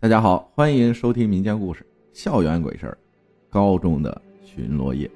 [0.00, 1.82] 大家好，欢迎收听民间故事
[2.12, 2.98] 《校园鬼事儿》。
[3.50, 5.10] 高中的巡逻夜，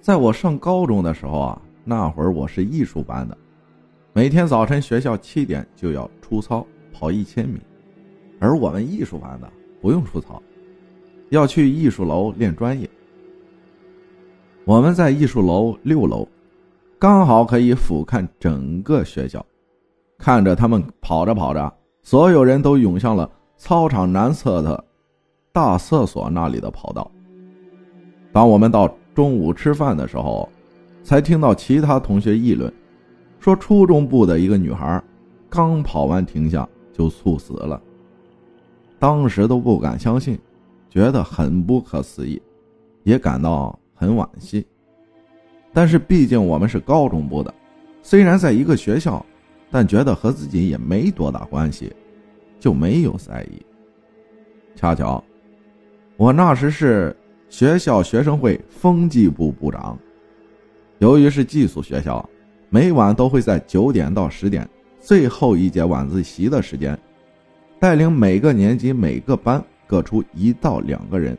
[0.00, 3.36] 在我上高中的时候啊，那会儿我是艺术班的，
[4.14, 7.60] 每天早晨学校七点就要出操跑一千米，
[8.40, 9.52] 而我们艺术班的
[9.82, 10.42] 不用出操，
[11.28, 12.88] 要去艺术楼练专业。
[14.64, 16.26] 我们在艺术楼六楼，
[16.98, 19.44] 刚好可以俯瞰整个学校，
[20.16, 21.77] 看着他们跑着跑着。
[22.10, 24.82] 所有人都涌向了操场南侧的
[25.52, 27.10] 大厕所那里的跑道。
[28.32, 30.48] 当我们到中午吃饭的时候，
[31.02, 32.72] 才听到其他同学议论，
[33.38, 35.04] 说初中部的一个女孩
[35.50, 37.78] 刚跑完停下就猝死了。
[38.98, 40.38] 当时都不敢相信，
[40.88, 42.40] 觉得很不可思议，
[43.02, 44.66] 也感到很惋惜。
[45.74, 47.52] 但是毕竟我们是高中部的，
[48.02, 49.22] 虽然在一个学校。
[49.70, 51.92] 但觉得和自己也没多大关系，
[52.58, 53.60] 就没有在意。
[54.74, 55.22] 恰巧，
[56.16, 57.16] 我那时是
[57.48, 59.98] 学校学生会风纪部部长。
[60.98, 62.28] 由于是寄宿学校，
[62.70, 64.68] 每晚都会在九点到十点
[65.00, 66.98] 最后一节晚自习的时间，
[67.78, 71.38] 带领每个年级每个班各出一到两个人，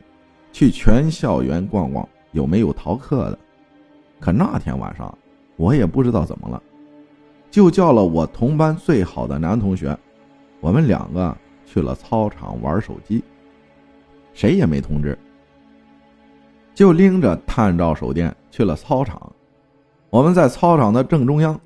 [0.52, 3.38] 去全校园逛逛有没有逃课的。
[4.18, 5.16] 可那天晚上，
[5.56, 6.62] 我也不知道怎么了。
[7.50, 9.96] 就叫了我同班最好的男同学，
[10.60, 13.22] 我们两个去了操场玩手机，
[14.32, 15.18] 谁也没通知，
[16.74, 19.32] 就拎着探照手电去了操场。
[20.10, 21.58] 我们在操场的正中央，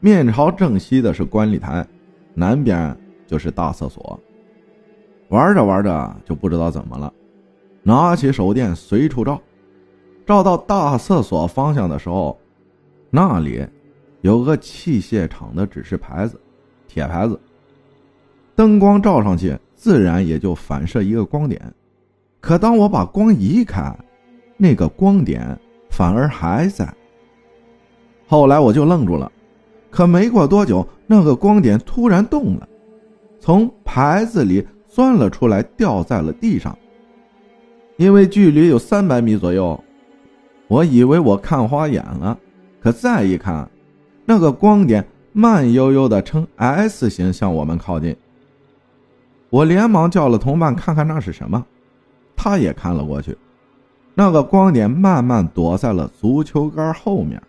[0.00, 1.86] 面朝正西的是观礼台，
[2.34, 4.18] 南边就是大厕所。
[5.28, 7.12] 玩着玩着就不知道怎么了，
[7.82, 9.40] 拿起手电随处照，
[10.26, 12.38] 照到大厕所方向的时候，
[13.10, 13.66] 那里。
[14.22, 16.38] 有个器械厂的指示牌子，
[16.86, 17.40] 铁牌子。
[18.60, 21.58] 灯光照上去，自然也就反射一个光点。
[22.42, 23.90] 可当我把光移开，
[24.58, 25.58] 那个光点
[25.88, 26.86] 反而还在。
[28.28, 29.32] 后来我就愣住了。
[29.88, 32.68] 可没过多久，那个光点突然动了，
[33.38, 36.76] 从牌子里钻了出来，掉在了地上。
[37.96, 39.82] 因为距离有三百米左右，
[40.68, 42.38] 我以为我看花眼了。
[42.82, 43.66] 可再一看。
[44.26, 48.14] 那个光点慢悠悠的呈 S 形向我们靠近，
[49.50, 51.64] 我连忙叫了同伴看看那是什么，
[52.36, 53.36] 他也看了过去，
[54.14, 57.40] 那个光点慢慢躲在了足球杆后面。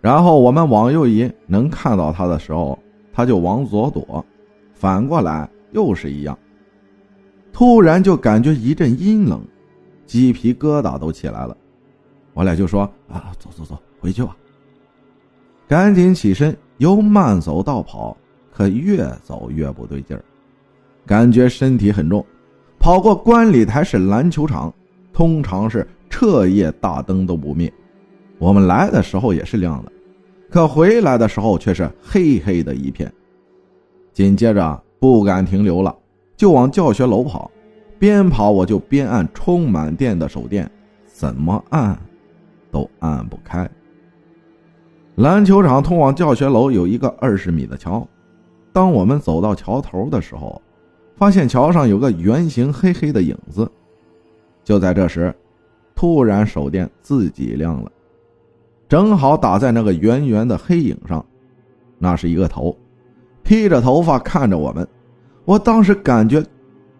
[0.00, 2.78] 然后我们往右移，能看到他的时候，
[3.12, 4.24] 他就往左躲，
[4.72, 6.38] 反过来又是一样。
[7.52, 9.42] 突然就感觉一阵阴冷，
[10.06, 11.56] 鸡皮疙瘩都起来了。
[12.32, 14.36] 我俩就说：“啊，走走走，回去吧。”
[15.66, 18.16] 赶紧起身，由慢走到跑，
[18.52, 20.24] 可越走越不对劲儿，
[21.08, 22.24] 感觉身体很重。
[22.78, 24.72] 跑过观礼台是篮球场，
[25.10, 27.72] 通常是彻夜大灯都不灭。
[28.38, 29.90] 我们来的时候也是亮的，
[30.50, 33.10] 可回来的时候却是黑黑的一片。
[34.12, 35.96] 紧接着不敢停留了，
[36.36, 37.50] 就往教学楼跑。
[37.98, 40.70] 边跑我就边按充满电的手电，
[41.06, 41.98] 怎么按，
[42.70, 43.68] 都按不开。
[45.16, 48.06] 篮球场通往教学楼有一个二十米的桥，
[48.72, 50.62] 当我们走到桥头的时候，
[51.18, 53.70] 发现桥上有个圆形黑黑的影子。
[54.64, 55.34] 就在这时，
[55.94, 57.90] 突然手电自己亮了，
[58.88, 61.24] 正好打在那个圆圆的黑影上。
[61.98, 62.74] 那是一个头，
[63.42, 64.86] 披着头发看着我们。
[65.44, 66.42] 我当时感觉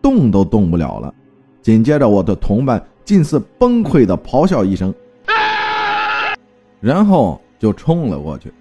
[0.02, 1.14] 动都动不了了。
[1.62, 4.92] 紧接着，我的同伴近似崩溃的咆哮一声，
[6.80, 7.40] 然后。
[7.60, 8.52] 就冲了过去，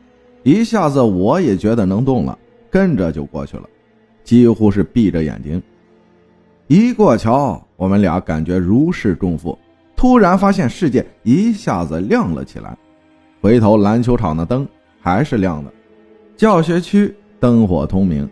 [0.41, 2.35] 一下子我也觉得能动了，
[2.67, 3.69] 跟着就过去了，
[4.27, 5.63] 几乎是闭着眼睛。
[6.67, 9.57] 一过桥，我们俩感觉如释重负，
[9.95, 12.77] 突然发现世界一下子亮了起来。
[13.39, 14.67] 回头篮球场的灯
[14.99, 15.71] 还是亮的，
[16.35, 18.29] 教学区灯火通明，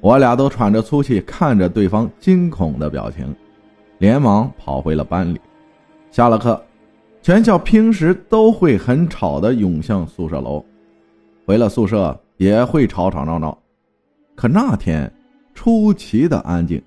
[0.00, 3.34] 我俩都喘着粗气看着对方惊恐的表情，
[3.98, 5.40] 连忙跑回了班里。
[6.12, 6.62] 下了课。
[7.22, 10.64] 全校平时都会很吵的涌向宿舍楼，
[11.44, 13.58] 回了宿舍也会吵吵闹闹，
[14.36, 15.10] 可那天
[15.54, 16.82] 出奇的安静。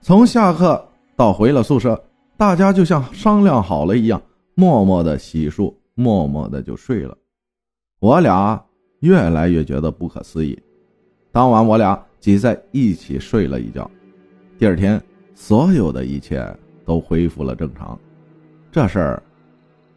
[0.00, 0.84] 从下课
[1.14, 2.02] 到回了宿舍，
[2.36, 4.20] 大家就像商量好了一样，
[4.54, 7.16] 默默的洗漱，默默的就睡了。
[8.00, 8.60] 我俩
[9.00, 10.58] 越来越觉得不可思议。
[11.30, 13.88] 当晚我俩挤在一起睡了一觉，
[14.58, 15.00] 第二天
[15.34, 16.44] 所有的一切
[16.84, 17.98] 都恢复了正常。
[18.72, 19.22] 这事儿。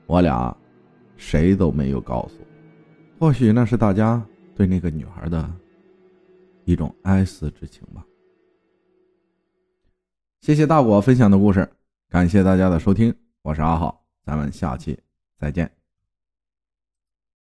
[0.06, 0.56] 我俩
[1.18, 2.38] 谁都没有告诉，
[3.20, 4.24] 或许那是大家
[4.56, 5.46] 对那个女孩的
[6.68, 8.06] 一种哀思之情吧。
[10.42, 11.68] 谢谢大果分享的故事，
[12.10, 15.00] 感谢大家的收听，我是阿浩，咱们下期
[15.40, 15.77] 再见。